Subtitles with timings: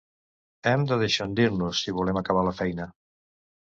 [0.71, 2.93] Hem de deixondir-nos, si volem acabar la feina.